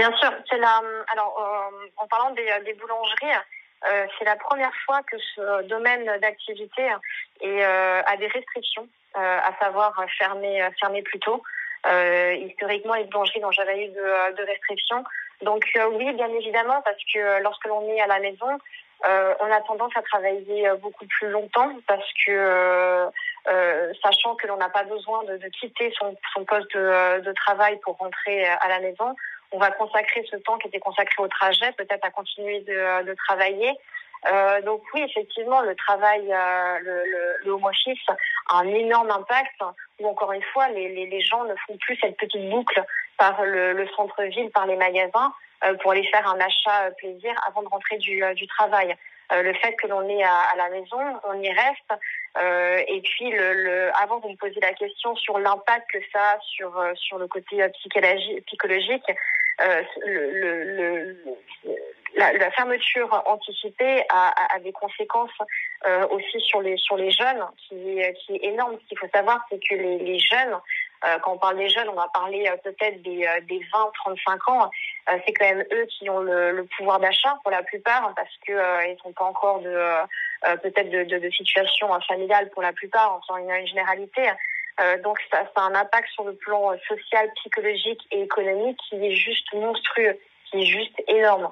Bien 0.00 0.16
sûr, 0.16 0.32
c'est 0.48 0.56
la. 0.56 0.80
Alors, 1.12 1.36
euh, 1.38 1.86
en 1.98 2.06
parlant 2.06 2.30
des, 2.30 2.72
boulangeries, 2.72 3.36
euh, 3.84 4.06
c'est 4.18 4.24
la 4.24 4.36
première 4.36 4.72
fois 4.86 5.02
que 5.02 5.18
ce 5.18 5.62
domaine 5.64 6.06
d'activité 6.22 6.88
euh, 7.44 8.02
a 8.06 8.16
des 8.16 8.28
restrictions, 8.28 8.88
à 9.12 9.52
savoir 9.60 9.92
fermer 10.18 10.66
fermer 10.80 11.02
plus 11.02 11.18
tôt. 11.18 11.42
Historiquement, 11.84 12.94
les 12.94 13.04
boulangeries 13.04 13.40
n'ont 13.40 13.52
jamais 13.52 13.84
eu 13.84 13.88
de, 13.90 14.46
restrictions. 14.46 15.04
Donc 15.42 15.66
oui, 15.92 16.10
bien 16.14 16.28
évidemment, 16.28 16.80
parce 16.80 17.02
que 17.12 17.42
lorsque 17.42 17.66
l'on 17.66 17.86
est 17.90 18.00
à 18.00 18.06
la 18.06 18.20
maison, 18.20 18.58
on 19.04 19.52
a 19.52 19.60
tendance 19.66 19.92
à 19.96 20.02
travailler 20.02 20.70
beaucoup 20.80 21.04
plus 21.04 21.28
longtemps 21.28 21.72
parce 21.86 22.10
que 22.24 23.10
sachant 24.02 24.34
que 24.36 24.46
l'on 24.46 24.56
n'a 24.56 24.70
pas 24.70 24.84
besoin 24.84 25.24
de, 25.24 25.48
quitter 25.60 25.92
son, 25.98 26.16
poste 26.46 26.74
de 26.74 27.32
travail 27.32 27.78
pour 27.80 27.98
rentrer 27.98 28.46
à 28.46 28.68
la 28.68 28.80
maison, 28.80 29.14
on 29.52 29.58
va 29.58 29.70
consacrer 29.72 30.24
ce 30.30 30.36
temps 30.36 30.58
qui 30.58 30.68
était 30.68 30.80
consacré 30.80 31.22
au 31.22 31.28
trajet, 31.28 31.72
peut-être 31.72 32.04
à 32.04 32.10
continuer 32.10 32.60
de, 32.60 33.14
travailler. 33.26 33.72
Euh, 34.30 34.60
donc 34.62 34.82
oui, 34.92 35.02
effectivement, 35.02 35.62
le 35.62 35.74
travail, 35.74 36.30
euh, 36.30 36.78
le, 36.80 37.04
le, 37.04 37.36
le, 37.44 37.52
home 37.52 37.64
office 37.64 38.06
a 38.48 38.58
un 38.58 38.68
énorme 38.68 39.10
impact. 39.10 39.60
Où 39.98 40.08
encore 40.08 40.32
une 40.32 40.42
fois, 40.52 40.68
les, 40.68 41.06
les, 41.06 41.20
gens 41.20 41.44
ne 41.44 41.54
font 41.66 41.76
plus 41.78 41.96
cette 42.00 42.16
petite 42.16 42.48
boucle 42.50 42.82
par 43.16 43.42
le, 43.42 43.72
le 43.72 43.88
centre-ville, 43.88 44.50
par 44.50 44.66
les 44.66 44.76
magasins, 44.76 45.32
euh, 45.64 45.74
pour 45.78 45.92
aller 45.92 46.06
faire 46.06 46.26
un 46.28 46.38
achat 46.38 46.90
plaisir 46.98 47.34
avant 47.46 47.62
de 47.62 47.68
rentrer 47.68 47.98
du 47.98 48.46
travail. 48.46 48.94
Le 49.32 49.52
fait 49.54 49.74
que 49.76 49.86
l'on 49.86 50.08
est 50.08 50.22
à, 50.22 50.54
la 50.56 50.68
maison, 50.70 50.98
on 51.24 51.40
y 51.40 51.50
reste. 51.50 52.88
et 52.88 53.00
puis, 53.02 53.30
le, 53.30 53.52
le, 53.54 53.90
avant, 53.96 54.18
vous 54.20 54.30
me 54.30 54.36
posiez 54.36 54.60
la 54.60 54.72
question 54.72 55.14
sur 55.16 55.38
l'impact 55.38 55.90
que 55.90 55.98
ça 56.12 56.32
a 56.32 56.40
sur, 56.40 56.72
sur 56.94 57.18
le 57.18 57.28
côté 57.28 57.66
psychologique. 57.74 59.04
le, 59.58 60.62
le, 60.64 61.16
la, 62.16 62.32
la, 62.32 62.50
fermeture 62.50 63.22
anticipée 63.26 64.04
a, 64.08 64.32
a, 64.54 64.58
des 64.60 64.72
conséquences 64.72 65.30
euh, 65.86 66.06
aussi 66.08 66.40
sur 66.40 66.60
les 66.60 66.76
sur 66.76 66.96
les 66.96 67.10
jeunes, 67.10 67.44
qui, 67.56 68.00
qui 68.18 68.34
est 68.34 68.44
énorme. 68.44 68.76
Ce 68.82 68.88
qu'il 68.88 68.98
faut 68.98 69.08
savoir, 69.14 69.44
c'est 69.50 69.60
que 69.60 69.74
les, 69.74 69.98
les 69.98 70.18
jeunes, 70.18 70.58
euh, 71.04 71.18
quand 71.22 71.32
on 71.32 71.38
parle 71.38 71.56
des 71.56 71.68
jeunes, 71.68 71.88
on 71.88 71.94
va 71.94 72.08
parler 72.12 72.46
euh, 72.46 72.56
peut-être 72.62 73.00
des, 73.02 73.26
euh, 73.26 73.40
des 73.48 73.60
20-35 74.04 74.52
ans. 74.52 74.70
C'est 75.06 75.32
quand 75.32 75.46
même 75.46 75.64
eux 75.72 75.86
qui 75.86 76.08
ont 76.08 76.20
le, 76.20 76.52
le 76.52 76.64
pouvoir 76.76 77.00
d'achat 77.00 77.38
pour 77.42 77.50
la 77.50 77.62
plupart, 77.62 78.12
parce 78.14 78.36
que 78.46 78.52
ils 78.86 78.96
n'ont 79.04 79.12
pas 79.12 79.24
encore 79.24 79.60
de 79.60 79.76
peut-être 80.62 80.90
de, 80.90 81.04
de, 81.04 81.18
de, 81.18 81.30
situation 81.30 81.88
familiale 82.02 82.50
pour 82.50 82.62
la 82.62 82.72
plupart, 82.72 83.14
en 83.14 83.20
faisant 83.20 83.36
une, 83.38 83.66
généralité. 83.66 84.30
donc 85.02 85.18
ça, 85.30 85.44
ça 85.54 85.62
a 85.62 85.66
un 85.66 85.74
impact 85.74 86.08
sur 86.10 86.24
le 86.24 86.34
plan 86.34 86.72
social, 86.86 87.30
psychologique 87.36 88.00
et 88.10 88.22
économique 88.22 88.78
qui 88.88 89.04
est 89.04 89.14
juste 89.14 89.52
monstrueux, 89.52 90.18
qui 90.50 90.62
est 90.62 90.66
juste 90.66 91.02
énorme. 91.08 91.50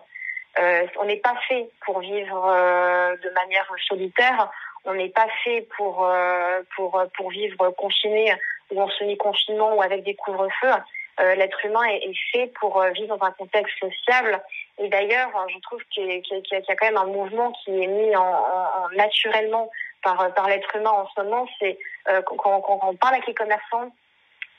Euh, 0.59 0.87
on 1.01 1.05
n'est 1.05 1.19
pas 1.19 1.35
fait 1.49 1.71
pour 1.85 2.01
vivre 2.01 2.47
euh, 2.47 3.17
de 3.17 3.31
manière 3.31 3.71
solitaire. 3.87 4.51
On 4.85 4.95
n'est 4.95 5.11
pas 5.11 5.29
fait 5.45 5.67
pour 5.77 6.05
euh, 6.05 6.63
pour 6.75 7.03
pour 7.17 7.31
vivre 7.31 7.71
confiné 7.71 8.33
ou 8.71 8.81
en 8.81 8.89
semi-confinement 8.89 9.75
ou 9.77 9.83
avec 9.83 10.03
des 10.05 10.15
couvre-feux. 10.15 10.75
L'être 11.19 11.65
humain 11.65 11.85
est, 11.85 12.13
fait 12.33 12.47
pour 12.61 12.81
vivre 12.95 13.17
dans 13.17 13.27
un 13.27 13.33
contexte 13.33 13.75
sociable. 13.79 14.41
Et 14.79 14.89
d'ailleurs, 14.89 15.31
je 15.49 15.59
trouve 15.61 15.83
qu'il 15.91 16.07
y, 16.07 16.55
a 16.55 16.77
quand 16.77 16.87
même 16.87 16.97
un 16.97 17.07
mouvement 17.07 17.53
qui 17.65 17.71
est 17.71 17.87
mis 17.87 18.15
en, 18.15 18.23
en, 18.23 18.89
naturellement 18.97 19.71
par 20.03 20.47
l'être 20.49 20.77
humain 20.77 20.91
en 20.91 21.09
ce 21.09 21.23
moment. 21.23 21.49
C'est 21.59 21.79
quand, 22.27 22.63
on 22.69 22.95
parle 22.95 23.15
avec 23.15 23.27
les 23.27 23.35
commerçants, 23.35 23.93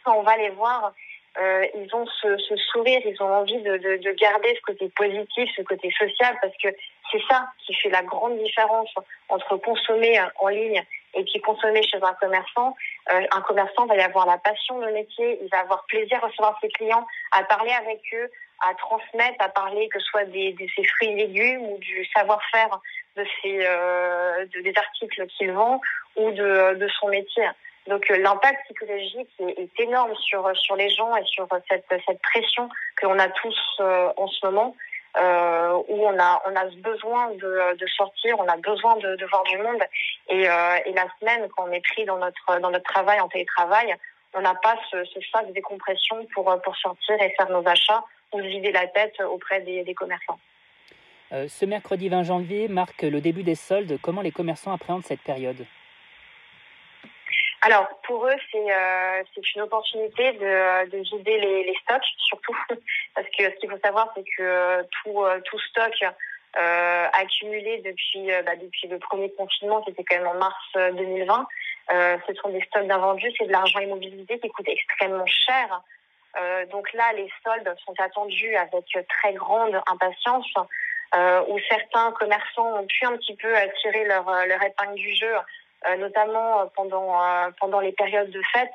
quand 0.03 0.17
on 0.17 0.23
va 0.23 0.37
les 0.37 0.49
voir, 0.49 0.93
euh, 1.37 1.65
ils 1.75 1.95
ont 1.95 2.05
ce, 2.21 2.37
sourire, 2.71 3.01
ils 3.05 3.21
ont 3.21 3.31
envie 3.31 3.61
de, 3.61 3.77
de, 3.77 4.11
garder 4.13 4.55
ce 4.55 4.61
côté 4.61 4.89
positif, 4.95 5.49
ce 5.55 5.61
côté 5.61 5.89
social, 5.97 6.37
parce 6.41 6.53
que 6.61 6.69
c'est 7.11 7.21
ça 7.29 7.47
qui 7.65 7.73
fait 7.75 7.89
la 7.89 8.03
grande 8.03 8.37
différence 8.43 8.89
entre 9.29 9.57
consommer 9.57 10.19
en 10.39 10.47
ligne 10.47 10.83
et 11.13 11.23
puis 11.23 11.41
consommer 11.41 11.83
chez 11.83 11.97
un 12.01 12.13
commerçant. 12.13 12.75
Euh, 13.11 13.21
un 13.31 13.41
commerçant 13.41 13.85
va 13.85 13.95
y 13.95 14.01
avoir 14.01 14.25
la 14.25 14.37
passion 14.37 14.79
de 14.79 14.87
métier, 14.87 15.39
il 15.41 15.49
va 15.49 15.59
avoir 15.59 15.85
plaisir 15.85 16.17
à 16.23 16.27
recevoir 16.27 16.57
ses 16.61 16.69
clients, 16.69 17.05
à 17.31 17.43
parler 17.43 17.71
avec 17.71 18.01
eux, 18.13 18.29
à 18.67 18.73
transmettre, 18.75 19.37
à 19.39 19.49
parler 19.49 19.87
que 19.89 19.99
ce 19.99 20.05
soit 20.05 20.25
des, 20.25 20.53
de 20.53 20.67
ses 20.75 20.83
fruits 20.83 21.09
et 21.09 21.15
légumes 21.15 21.61
ou 21.61 21.77
du 21.77 22.05
savoir-faire 22.15 22.79
de 23.15 23.25
ses 23.41 23.59
euh, 23.65 24.45
de, 24.45 24.61
des 24.61 24.73
articles 24.75 25.27
qu'il 25.27 25.51
vend 25.51 25.81
ou 26.15 26.31
de, 26.31 26.75
de 26.75 26.87
son 26.99 27.07
métier. 27.07 27.47
Donc 27.87 28.09
euh, 28.11 28.17
l'impact 28.17 28.63
psychologique 28.65 29.29
est, 29.39 29.79
énorme 29.79 30.15
sur 30.15 30.49
sur 30.55 30.75
les 30.75 30.89
gens 30.89 31.15
et 31.15 31.25
sur 31.25 31.47
cette 31.69 31.85
cette 32.05 32.21
pression 32.21 32.69
que 32.97 33.07
l'on 33.07 33.17
a 33.17 33.29
tous 33.29 33.57
euh, 33.79 34.11
en 34.17 34.27
ce 34.27 34.45
moment. 34.45 34.75
Euh, 35.17 35.73
où 35.87 36.05
on 36.05 36.19
a 36.19 36.39
on 36.45 36.55
a 36.55 36.65
besoin 36.65 37.31
de, 37.31 37.75
de 37.75 37.87
sortir, 37.87 38.35
on 38.37 38.47
a 38.47 38.57
besoin 38.57 38.95
de, 38.97 39.25
voir 39.25 39.43
du 39.45 39.57
monde 39.57 39.81
et, 40.29 40.47
euh, 40.47 40.77
et 40.85 40.93
la 40.93 41.07
semaine 41.19 41.47
quand 41.57 41.67
on 41.67 41.71
est 41.71 41.83
pris 41.83 42.05
dans 42.05 42.19
notre 42.19 42.59
dans 42.59 42.69
notre 42.69 42.83
travail 42.83 43.19
en 43.19 43.27
télétravail, 43.27 43.95
on 44.35 44.41
n'a 44.41 44.53
pas 44.53 44.75
ce, 44.91 45.03
ce 45.05 45.47
de 45.47 45.51
décompression 45.51 46.27
pour 46.35 46.55
pour 46.61 46.77
sortir 46.77 47.15
et 47.21 47.33
faire 47.35 47.49
nos 47.49 47.67
achats 47.67 48.03
ou 48.33 48.39
vider 48.39 48.71
la 48.71 48.85
tête 48.85 49.19
auprès 49.21 49.61
des, 49.61 49.83
des 49.83 49.95
commerçants. 49.95 50.39
Euh, 51.31 51.47
ce 51.47 51.65
mercredi 51.65 52.09
20 52.09 52.23
janvier 52.23 52.67
marque 52.67 53.01
le 53.01 53.21
début 53.21 53.43
des 53.43 53.55
soldes. 53.55 53.99
Comment 54.01 54.21
les 54.21 54.31
commerçants 54.31 54.73
appréhendent 54.73 55.05
cette 55.05 55.21
période? 55.21 55.65
Alors 57.71 57.89
pour 58.03 58.25
eux, 58.25 58.35
c'est 58.51 58.71
euh, 58.71 59.23
c'est 59.33 59.55
une 59.55 59.61
opportunité 59.61 60.33
de, 60.33 60.89
de 60.89 60.97
vider 60.97 61.39
les, 61.39 61.75
stocks 61.83 62.03
surtout 62.17 62.55
parce 63.15 63.27
que 63.37 63.43
ce 63.43 63.55
qu'il 63.59 63.69
faut 63.69 63.79
savoir, 63.83 64.11
c'est 64.15 64.23
que 64.37 64.81
tout 65.03 65.23
euh, 65.23 65.39
tout 65.45 65.59
stock 65.59 65.93
euh, 66.57 67.07
accumulé 67.13 67.79
depuis 67.85 68.31
euh, 68.31 68.41
bah, 68.41 68.55
depuis 68.55 68.87
le 68.87 68.97
premier 68.97 69.31
confinement, 69.33 69.81
qui 69.81 69.91
était 69.91 70.03
quand 70.03 70.17
même 70.17 70.27
en 70.27 70.33
mars 70.33 70.71
2020, 70.75 71.47
euh, 71.91 72.17
ce 72.27 72.33
sont 72.35 72.49
des 72.49 72.61
stocks 72.61 72.87
d'invendus, 72.87 73.31
c'est 73.37 73.45
de 73.45 73.51
l'argent 73.51 73.79
immobilisé 73.79 74.39
qui 74.39 74.49
coûte 74.49 74.67
extrêmement 74.67 75.27
cher. 75.27 75.81
donc 76.71 76.91
là, 76.93 77.13
les 77.13 77.29
soldes 77.43 77.75
sont 77.85 77.93
attendus 77.99 78.55
avec 78.55 78.85
très 79.09 79.33
grande 79.33 79.79
impatience. 79.87 80.51
où 81.49 81.59
certains 81.69 82.11
commerçants 82.13 82.79
ont 82.79 82.87
pu 82.87 83.05
un 83.05 83.15
petit 83.17 83.35
peu 83.35 83.53
tirer 83.81 84.05
leur, 84.05 84.25
leur 84.47 84.63
épingle 84.63 84.95
du 84.95 85.13
jeu 85.15 85.35
euh, 85.35 85.41
notamment 85.97 86.61
euh, 86.61 86.65
pendant 86.75 87.21
euh, 87.21 87.49
pendant 87.59 87.79
les 87.79 87.91
périodes 87.91 88.31
de 88.31 88.41
fête. 88.53 88.73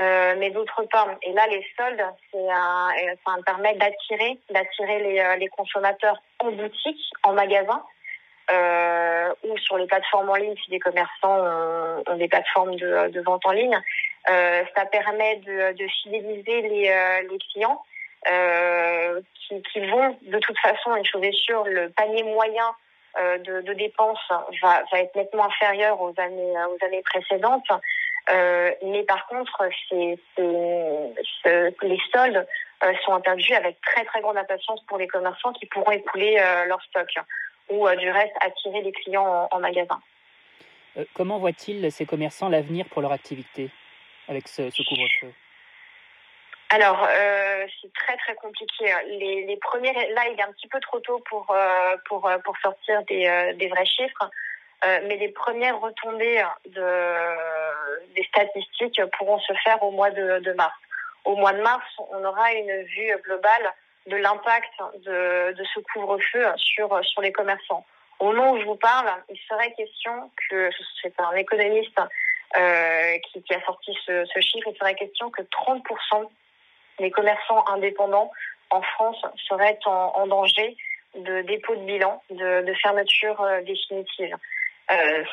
Euh, 0.00 0.36
mais 0.38 0.50
d'autre 0.50 0.84
part, 0.84 1.08
et 1.22 1.32
là 1.32 1.48
les 1.48 1.66
soldes, 1.76 2.04
ça 2.32 3.36
permet 3.44 3.74
d'attirer, 3.74 4.38
d'attirer 4.48 5.00
les, 5.00 5.36
les 5.38 5.48
consommateurs 5.48 6.22
en 6.38 6.52
boutique, 6.52 7.10
en 7.24 7.32
magasin, 7.32 7.82
euh, 8.52 9.34
ou 9.42 9.58
sur 9.58 9.78
les 9.78 9.86
plateformes 9.86 10.30
en 10.30 10.36
ligne 10.36 10.54
si 10.64 10.70
des 10.70 10.78
commerçants 10.78 11.40
ont, 12.06 12.16
des 12.16 12.28
plateformes 12.28 12.76
de, 12.76 13.08
de, 13.08 13.20
vente 13.20 13.44
en 13.44 13.50
ligne. 13.50 13.78
Euh, 14.30 14.62
ça 14.76 14.86
permet 14.86 15.36
de, 15.38 15.72
de 15.72 15.88
fidéliser 16.02 16.62
les, 16.62 17.22
les 17.28 17.38
clients 17.52 17.82
qui, 19.34 19.60
qui, 19.72 19.90
vont 19.90 20.16
de 20.22 20.38
toute 20.38 20.58
façon, 20.60 20.94
une 20.94 21.04
chose 21.04 21.24
est 21.24 21.36
sûre, 21.44 21.64
le 21.64 21.90
panier 21.90 22.22
moyen 22.22 22.68
euh, 22.68 22.74
de, 23.16 23.60
de, 23.62 23.72
dépenses 23.72 24.32
va, 24.62 24.82
être 24.92 25.14
nettement 25.16 25.46
inférieur 25.46 26.00
aux 26.00 26.14
années, 26.18 26.54
aux 26.68 26.84
années 26.84 27.02
précédentes. 27.02 27.68
Euh, 28.30 28.70
mais 28.82 29.02
par 29.04 29.26
contre, 29.26 29.64
les 30.38 31.98
soldes 32.12 32.46
euh, 32.84 32.92
sont 33.04 33.12
interdits 33.12 33.54
avec 33.54 33.80
très 33.82 34.04
très 34.04 34.20
grande 34.20 34.36
impatience 34.36 34.80
pour 34.86 34.98
les 34.98 35.08
commerçants 35.08 35.52
qui 35.52 35.66
pourront 35.66 35.90
écouler 35.90 36.38
euh, 36.38 36.64
leur 36.66 36.82
stock 36.82 37.08
ou 37.70 37.86
euh, 37.86 37.96
du 37.96 38.10
reste 38.10 38.32
attirer 38.40 38.82
des 38.82 38.92
clients 38.92 39.26
en, 39.26 39.48
en 39.50 39.60
magasin. 39.60 40.00
comment 41.14 41.38
voient-ils 41.38 41.90
ces 41.90 42.06
commerçants 42.06 42.48
l'avenir 42.48 42.86
pour 42.90 43.02
leur 43.02 43.12
activité 43.12 43.70
avec 44.28 44.48
ce, 44.48 44.70
ce 44.70 44.82
couvre-feu? 44.82 45.32
Alors, 46.72 47.04
euh, 47.04 47.66
c'est 47.82 47.92
très 47.92 48.16
très 48.18 48.36
compliqué. 48.36 48.94
Les, 49.06 49.44
les 49.44 49.56
premiers, 49.56 49.92
là, 49.92 50.22
il 50.32 50.38
est 50.38 50.42
un 50.42 50.52
petit 50.52 50.68
peu 50.68 50.78
trop 50.78 51.00
tôt 51.00 51.18
pour 51.28 51.50
euh, 51.50 51.96
pour 52.06 52.28
euh, 52.28 52.38
pour 52.38 52.56
sortir 52.58 53.02
des, 53.08 53.26
euh, 53.26 53.52
des 53.54 53.66
vrais 53.66 53.84
chiffres, 53.84 54.30
euh, 54.86 55.00
mais 55.08 55.16
les 55.16 55.30
premières 55.30 55.80
retombées 55.80 56.44
de 56.66 58.14
des 58.14 58.22
statistiques 58.22 59.00
pourront 59.18 59.40
se 59.40 59.52
faire 59.64 59.82
au 59.82 59.90
mois 59.90 60.10
de, 60.12 60.38
de 60.38 60.52
mars. 60.52 60.74
Au 61.24 61.34
mois 61.34 61.52
de 61.52 61.60
mars, 61.60 61.84
on 62.12 62.24
aura 62.24 62.52
une 62.52 62.82
vue 62.84 63.16
globale 63.24 63.72
de 64.06 64.16
l'impact 64.16 64.72
de, 65.04 65.52
de 65.52 65.64
ce 65.74 65.80
couvre-feu 65.80 66.46
sur 66.56 67.04
sur 67.04 67.20
les 67.20 67.32
commerçants. 67.32 67.84
Au 68.20 68.26
moment 68.26 68.52
où 68.52 68.60
je 68.60 68.64
vous 68.64 68.76
parle, 68.76 69.10
il 69.28 69.38
serait 69.48 69.72
question 69.72 70.30
que 70.48 70.70
c'est 71.02 71.18
un 71.20 71.32
économiste 71.32 71.98
euh, 72.56 73.18
qui, 73.26 73.42
qui, 73.42 73.54
a 73.54 73.64
sorti 73.64 73.96
ce, 74.06 74.24
ce 74.26 74.40
chiffre, 74.40 74.68
il 74.72 74.76
serait 74.76 74.94
question 74.94 75.30
que 75.30 75.42
30 75.42 75.82
les 77.00 77.10
commerçants 77.10 77.64
indépendants 77.68 78.30
en 78.70 78.82
France 78.82 79.20
seraient 79.48 79.78
en, 79.86 80.26
danger 80.26 80.76
de 81.16 81.42
dépôt 81.42 81.74
de 81.74 81.84
bilan, 81.84 82.22
de, 82.30 82.72
fermeture 82.80 83.40
euh, 83.40 83.62
définitive. 83.62 84.36
Euh, 84.92 85.24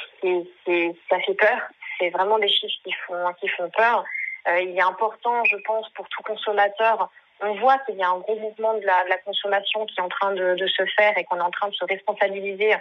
c'est, 0.66 0.96
ça 1.10 1.20
fait 1.20 1.36
peur. 1.36 1.60
C'est 2.00 2.10
vraiment 2.10 2.40
des 2.40 2.48
chiffres 2.48 2.80
qui 2.84 2.94
font 3.06 3.34
qui 3.40 3.48
font 3.50 3.70
peur. 3.70 4.04
Euh, 4.48 4.62
il 4.62 4.78
est 4.78 4.82
important, 4.82 5.44
je 5.46 5.58
pense, 5.58 5.88
pour 5.90 6.08
tout 6.10 6.24
consommateur. 6.24 7.10
On 7.42 7.54
voit 7.56 7.78
qu'il 7.80 7.96
y 7.96 8.04
a 8.04 8.10
un 8.10 8.18
gros 8.20 8.38
mouvement 8.38 8.74
de 8.76 8.86
la, 8.86 9.18
consommation 9.24 9.86
qui 9.86 9.96
est 10.00 10.02
en 10.02 10.10
train 10.10 10.34
de, 10.34 10.68
se 10.68 10.84
faire 10.98 11.16
et 11.18 11.24
qu'on 11.26 11.38
est 11.38 11.42
en 11.42 11.52
train 11.52 11.68
de 11.68 11.76
se 11.76 11.86
responsabiliser 11.86 12.74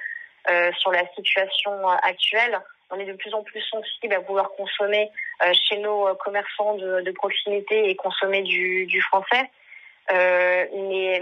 sur 0.78 0.93
la 0.93 1.07
situation 1.14 1.88
actuelle 1.88 2.59
on 2.90 2.99
est 2.99 3.05
de 3.05 3.14
plus 3.14 3.35
en 3.35 3.43
plus 3.43 3.61
sensible 3.62 4.14
à 4.14 4.21
vouloir 4.21 4.50
consommer 4.52 5.11
euh, 5.43 5.52
chez 5.64 5.78
nos 5.78 6.14
commerçants 6.16 6.75
de, 6.75 7.11
proximité 7.12 7.90
et 7.90 7.97
consommer 7.97 8.43
du, 8.43 9.00
français. 9.02 9.50
Euh, 10.12 10.66
mais 10.73 11.21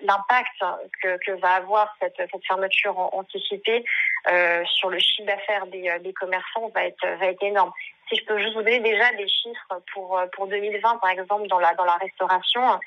l'impact 0.00 0.64
que, 1.00 1.32
va 1.40 1.54
avoir 1.54 1.94
cette, 2.00 2.20
fermeture 2.46 2.98
anticipée 3.14 3.84
euh, 4.28 4.64
sur 4.64 4.90
le 4.90 4.98
chiffre 4.98 5.26
d'affaires 5.26 5.66
des, 5.68 6.12
commerçants 6.14 6.68
va 6.74 6.84
être 6.84 7.06
énorme. 7.42 7.72
Si 8.08 8.16
je 8.16 8.24
peux 8.24 8.38
juste 8.38 8.54
vous 8.54 8.62
donner 8.62 8.80
déjà 8.80 9.10
des 9.12 9.28
chiffres 9.28 9.80
pour 9.92 10.20
pour 10.32 10.46
2020 10.48 10.98
par 10.98 11.10
exemple 11.10 11.46
dans 11.46 11.60
la 11.60 11.74
dans 11.74 11.84
la 11.84 11.96
restauration, 11.96 12.80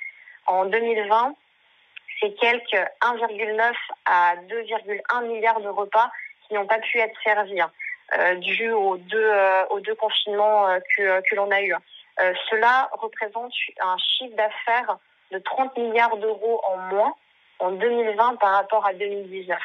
en 0.48 0.66
2020 0.66 1.36
c'est 2.20 2.36
quelques 2.36 2.74
1,9 3.02 3.74
à 4.06 4.36
2,1 4.50 5.28
milliards 5.28 5.62
de 5.62 5.70
repas 5.70 6.12
qui 6.48 6.54
n'ont 6.54 6.68
pas 6.68 6.80
pu 6.80 7.00
être 7.00 7.16
servis 7.24 7.62
hein, 7.62 7.72
euh, 8.18 8.36
dû 8.36 8.72
aux 8.72 8.98
deux, 8.98 9.32
euh, 9.32 9.80
deux 9.82 9.96
confinements 9.96 10.68
euh, 10.68 10.80
que, 10.96 11.22
que 11.22 11.36
l'on 11.36 11.52
a 11.52 11.62
eu. 11.62 11.74
Euh, 11.74 12.34
cela 12.50 12.90
représente 12.94 13.52
un 13.82 13.98
chiffre 13.98 14.36
d'affaires 14.36 14.98
de 15.32 15.40
30 15.40 15.78
milliards 15.78 16.18
d'euros 16.18 16.62
en 16.68 16.78
moins 16.78 17.14
en 17.60 17.72
2020 17.72 18.36
par 18.38 18.54
rapport 18.54 18.86
à 18.86 18.94
2019. 18.94 19.60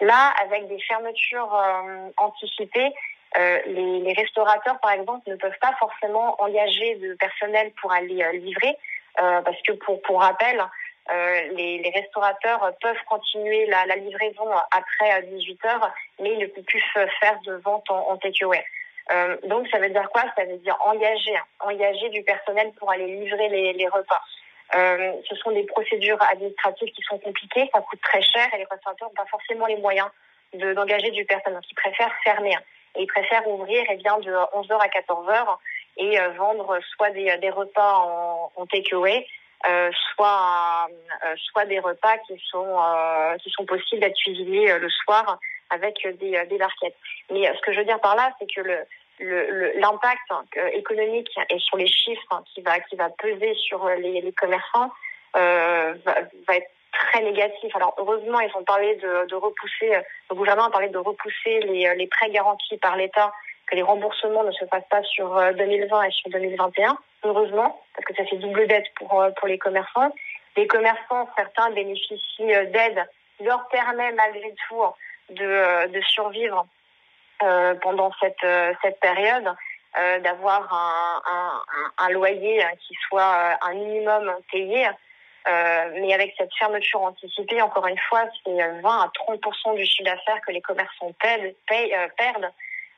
Là, 0.00 0.32
avec 0.42 0.68
des 0.68 0.80
fermetures 0.80 1.52
anticipées, 2.16 2.92
les, 3.36 4.00
les, 4.00 4.12
restaurateurs, 4.12 4.78
par 4.80 4.92
exemple, 4.92 5.28
ne 5.28 5.36
peuvent 5.36 5.58
pas 5.60 5.74
forcément 5.78 6.40
engager 6.40 6.96
de 6.96 7.14
personnel 7.14 7.72
pour 7.80 7.92
aller 7.92 8.24
livrer, 8.38 8.76
parce 9.16 9.60
que 9.62 9.72
pour, 9.72 10.00
pour 10.02 10.20
rappel, 10.20 10.60
euh, 10.60 10.64
les, 11.10 11.78
les, 11.78 11.90
restaurateurs 11.90 12.72
peuvent 12.80 13.04
continuer 13.08 13.66
la, 13.66 13.84
livraison 13.96 14.50
après 14.70 15.22
18 15.22 15.64
heures, 15.66 15.92
mais 16.20 16.32
ils 16.32 16.38
ne 16.38 16.46
peuvent 16.46 16.64
plus 16.64 16.82
faire 17.20 17.38
de 17.46 17.54
vente 17.54 17.90
en, 17.90 18.10
en 18.10 18.16
takeaway. 18.18 18.64
Euh, 19.10 19.36
donc 19.44 19.66
ça 19.68 19.78
veut 19.78 19.88
dire 19.88 20.08
quoi? 20.10 20.24
Ça 20.36 20.44
veut 20.44 20.58
dire 20.58 20.76
engager, 20.84 21.34
engager 21.60 22.08
du 22.10 22.22
personnel 22.22 22.72
pour 22.78 22.90
aller 22.90 23.06
livrer 23.06 23.48
les, 23.48 23.88
repas. 23.88 24.20
Euh, 24.74 25.12
ce 25.28 25.34
sont 25.36 25.50
des 25.50 25.64
procédures 25.64 26.22
administratives 26.30 26.90
qui 26.92 27.02
sont 27.02 27.18
compliquées, 27.18 27.70
ça 27.72 27.80
coûte 27.80 28.00
très 28.02 28.20
cher 28.20 28.46
et 28.52 28.58
les 28.58 28.66
restaurateurs 28.70 29.08
n'ont 29.08 29.14
pas 29.14 29.30
forcément 29.30 29.66
les 29.66 29.78
moyens 29.78 30.08
d'engager 30.52 31.10
du 31.10 31.24
personnel. 31.24 31.54
Donc 31.54 31.70
ils 31.70 31.74
préfèrent 31.74 32.14
fermer 32.22 32.54
et 32.96 33.02
ils 33.02 33.06
préfèrent 33.06 33.48
ouvrir 33.48 33.82
eh 33.88 33.96
bien, 33.96 34.18
de 34.18 34.30
11h 34.30 34.78
à 34.78 34.88
14h 34.88 35.56
et 35.96 36.20
euh, 36.20 36.28
vendre 36.30 36.78
soit 36.94 37.10
des, 37.10 37.34
des 37.38 37.50
repas 37.50 37.98
en, 38.00 38.52
en 38.56 38.66
takeaway, 38.66 39.26
euh, 39.66 39.90
soit 40.14 40.88
euh, 41.24 41.34
soit 41.50 41.64
des 41.66 41.80
repas 41.80 42.18
qui 42.26 42.40
sont 42.50 42.78
euh, 42.78 43.36
qui 43.38 43.50
sont 43.50 43.66
possibles 43.66 44.00
d'être 44.00 44.16
cuisinés 44.16 44.78
le 44.78 44.88
soir 44.88 45.38
avec 45.70 46.06
des 46.20 46.44
des 46.46 46.58
barquettes. 46.58 46.96
Mais 47.30 47.52
ce 47.54 47.60
que 47.62 47.72
je 47.72 47.78
veux 47.78 47.84
dire 47.84 48.00
par 48.00 48.14
là, 48.14 48.32
c'est 48.38 48.46
que 48.52 48.60
le 48.60 48.86
l'impact 49.80 50.22
le, 50.54 50.76
économique 50.76 51.30
et 51.50 51.58
sur 51.58 51.76
les 51.76 51.88
chiffres 51.88 52.42
qui 52.54 52.60
va 52.62 52.78
qui 52.80 52.94
va 52.94 53.10
peser 53.10 53.54
sur 53.54 53.88
les, 53.88 54.20
les 54.20 54.32
commerçants 54.32 54.92
va, 55.34 55.94
va, 56.04 56.56
être 56.56 56.70
très 56.92 57.22
négatif. 57.22 57.74
Alors 57.74 57.94
heureusement, 57.98 58.38
ils 58.40 58.56
ont 58.56 58.64
parlé 58.64 58.94
de, 58.96 59.26
de 59.26 59.34
repousser, 59.34 59.90
le 60.30 60.36
gouvernement 60.36 60.68
a 60.68 60.70
parlé 60.70 60.88
de 60.88 60.98
repousser 60.98 61.60
les, 61.60 61.94
les 61.96 62.06
prêts 62.06 62.30
garantis 62.30 62.76
par 62.78 62.96
l'État 62.96 63.32
que 63.68 63.76
les 63.76 63.82
remboursements 63.82 64.44
ne 64.44 64.52
se 64.52 64.64
fassent 64.66 64.88
pas 64.90 65.02
sur 65.02 65.28
2020 65.56 65.98
euh, 65.98 66.02
et 66.02 66.10
sur 66.10 66.30
2021, 66.30 66.98
heureusement, 67.22 67.80
parce 67.94 68.04
que 68.04 68.14
ça 68.14 68.24
fait 68.24 68.36
double 68.36 68.66
dette 68.66 68.86
pour, 68.96 69.20
euh, 69.20 69.30
pour 69.32 69.48
les 69.48 69.58
commerçants. 69.58 70.12
Les 70.56 70.66
commerçants, 70.66 71.28
certains 71.36 71.70
bénéficient 71.70 72.54
euh, 72.54 72.66
d'aides 72.66 73.04
qui 73.36 73.44
leur 73.44 73.68
permet 73.68 74.12
malgré 74.12 74.54
tout 74.68 74.82
de, 75.30 75.86
de 75.88 76.00
survivre 76.02 76.66
euh, 77.42 77.74
pendant 77.76 78.10
cette, 78.20 78.46
cette 78.82 78.98
période, 79.00 79.54
euh, 79.98 80.18
d'avoir 80.20 80.72
un, 80.72 81.62
un, 81.98 82.08
loyer 82.10 82.64
qui 82.80 82.94
soit 83.08 83.56
un 83.62 83.74
minimum 83.74 84.34
payé. 84.50 84.86
Euh, 85.48 85.90
mais 85.94 86.12
avec 86.12 86.34
cette 86.36 86.54
fermeture 86.58 87.00
anticipée, 87.00 87.62
encore 87.62 87.86
une 87.86 87.98
fois, 88.08 88.24
c'est 88.44 88.80
20 88.80 88.82
à 88.84 89.10
30% 89.30 89.76
du 89.76 89.86
chiffre 89.86 90.04
d'affaires 90.04 90.40
que 90.46 90.52
les 90.52 90.60
commerçants 90.60 91.12
perdent, 91.20 91.54
perdent 91.66 92.52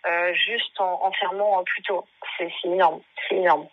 euh, 0.06 0.34
juste 0.34 0.80
en, 0.80 1.04
en 1.04 1.12
fermant 1.12 1.62
plus 1.64 1.82
tôt. 1.82 2.04
C'est 2.38 2.50
énorme, 2.64 3.00
c'est 3.28 3.36
énorme. 3.36 3.68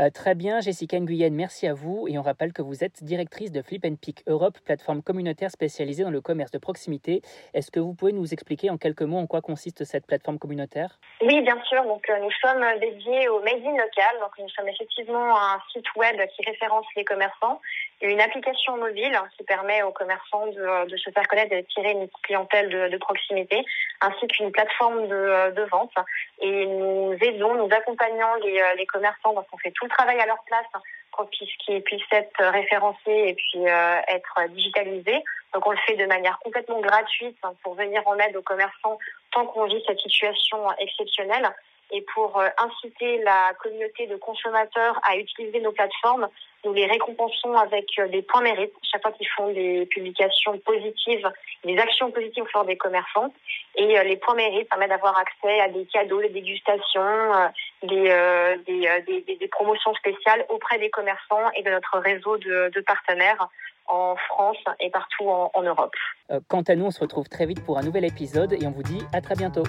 Euh, 0.00 0.10
très 0.10 0.36
bien, 0.36 0.60
Jessica 0.60 1.00
Nguyen, 1.00 1.34
merci 1.34 1.66
à 1.66 1.74
vous. 1.74 2.06
Et 2.08 2.18
on 2.18 2.22
rappelle 2.22 2.52
que 2.52 2.62
vous 2.62 2.84
êtes 2.84 3.02
directrice 3.02 3.50
de 3.50 3.62
Flip 3.62 3.84
Pick 4.00 4.22
Europe, 4.28 4.58
plateforme 4.64 5.02
communautaire 5.02 5.50
spécialisée 5.50 6.04
dans 6.04 6.10
le 6.10 6.20
commerce 6.20 6.52
de 6.52 6.58
proximité. 6.58 7.20
Est-ce 7.52 7.72
que 7.72 7.80
vous 7.80 7.94
pouvez 7.94 8.12
nous 8.12 8.32
expliquer 8.32 8.70
en 8.70 8.78
quelques 8.78 9.02
mots 9.02 9.18
en 9.18 9.26
quoi 9.26 9.40
consiste 9.40 9.84
cette 9.84 10.06
plateforme 10.06 10.38
communautaire? 10.38 11.00
Oui, 11.20 11.40
bien 11.42 11.60
sûr. 11.64 11.82
Donc, 11.82 12.08
euh, 12.10 12.18
nous 12.20 12.30
sommes 12.40 12.64
dédiés 12.80 13.28
au 13.28 13.40
Made 13.40 13.64
in 13.64 13.72
local. 13.72 14.20
Donc, 14.20 14.38
nous 14.38 14.48
sommes 14.50 14.68
effectivement 14.68 15.36
un 15.36 15.60
site 15.72 15.92
web 15.96 16.16
qui 16.36 16.44
référence 16.48 16.86
les 16.96 17.04
commerçants 17.04 17.60
une 18.00 18.20
application 18.20 18.76
mobile 18.76 19.20
qui 19.36 19.44
permet 19.44 19.82
aux 19.82 19.92
commerçants 19.92 20.46
de, 20.46 20.88
de 20.88 20.96
se 20.96 21.10
faire 21.10 21.26
connaître 21.26 21.52
et 21.52 21.62
d'attirer 21.62 21.92
une 21.92 22.08
clientèle 22.22 22.68
de, 22.68 22.88
de 22.88 22.96
proximité, 22.98 23.64
ainsi 24.00 24.26
qu'une 24.28 24.52
plateforme 24.52 25.08
de, 25.08 25.50
de, 25.54 25.62
vente. 25.64 25.92
Et 26.40 26.66
nous 26.66 27.16
aidons, 27.20 27.54
nous 27.54 27.74
accompagnons 27.74 28.34
les, 28.44 28.62
les 28.76 28.86
commerçants, 28.86 29.34
donc 29.34 29.46
on 29.52 29.58
fait 29.58 29.72
tout 29.72 29.88
travail 29.88 30.20
à 30.20 30.26
leur 30.26 30.42
place 30.44 30.66
pour 31.18 31.28
qu'ils 31.30 31.82
puissent 31.82 32.12
être 32.12 32.44
référencés 32.44 32.98
et 33.06 33.34
puis 33.34 33.66
euh, 33.68 34.00
être 34.06 34.48
digitalisés. 34.50 35.22
Donc 35.52 35.66
on 35.66 35.72
le 35.72 35.78
fait 35.78 35.96
de 35.96 36.06
manière 36.06 36.38
complètement 36.38 36.80
gratuite 36.80 37.36
pour 37.62 37.74
venir 37.74 38.02
en 38.06 38.16
aide 38.18 38.36
aux 38.36 38.42
commerçants 38.42 38.98
tant 39.32 39.46
qu'on 39.46 39.64
vit 39.64 39.82
cette 39.86 39.98
situation 39.98 40.70
exceptionnelle 40.78 41.50
et 41.90 42.02
pour 42.14 42.38
euh, 42.38 42.48
inciter 42.58 43.18
la 43.24 43.52
communauté 43.60 44.06
de 44.06 44.16
consommateurs 44.16 45.00
à 45.08 45.16
utiliser 45.16 45.60
nos 45.60 45.72
plateformes, 45.72 46.28
nous 46.64 46.72
les 46.72 46.86
récompensons 46.86 47.52
avec 47.54 47.86
euh, 47.98 48.08
des 48.08 48.22
points 48.22 48.42
mérites 48.42 48.72
chaque 48.82 49.02
fois 49.02 49.12
qu'ils 49.12 49.28
font 49.28 49.52
des 49.52 49.86
publications 49.86 50.58
positives, 50.58 51.28
des 51.64 51.78
actions 51.78 52.10
positives 52.10 52.44
au 52.54 52.64
des 52.64 52.76
commerçants. 52.76 53.32
Et 53.76 53.98
euh, 53.98 54.02
les 54.02 54.16
points 54.16 54.34
mérites 54.34 54.68
permettent 54.68 54.90
d'avoir 54.90 55.16
accès 55.18 55.60
à 55.60 55.68
des 55.68 55.86
cadeaux, 55.86 56.20
des 56.20 56.28
dégustations, 56.30 57.50
des, 57.82 58.58
des, 58.66 59.02
des, 59.06 59.36
des, 59.36 59.48
promotions 59.48 59.94
spéciales 59.94 60.44
auprès 60.48 60.78
des 60.78 60.90
commerçants 60.90 61.50
et 61.56 61.62
de 61.62 61.70
notre 61.70 61.98
réseau 61.98 62.36
de, 62.38 62.70
de 62.74 62.80
partenaires 62.80 63.48
en 63.86 64.16
France 64.16 64.58
et 64.80 64.90
partout 64.90 65.30
en 65.30 65.62
Europe. 65.62 65.94
quant 66.48 66.62
à 66.62 66.74
nous, 66.74 66.86
on 66.86 66.90
se 66.90 67.00
retrouve 67.00 67.28
très 67.28 67.46
vite 67.46 67.64
pour 67.64 67.78
un 67.78 67.82
nouvel 67.82 68.04
épisode 68.04 68.52
et 68.52 68.66
on 68.66 68.70
vous 68.70 68.82
dit 68.82 69.02
à 69.12 69.20
très 69.20 69.34
bientôt. 69.34 69.64